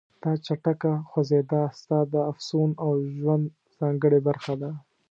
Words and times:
دا 0.21 0.31
چټکه 0.45 0.91
خوځېدا 1.09 1.61
ستا 1.79 1.99
د 2.13 2.15
افسون 2.31 2.69
او 2.83 2.89
ژوند 3.15 3.45
ځانګړې 3.79 4.19
برخه 4.27 4.53
ده. 4.61 4.71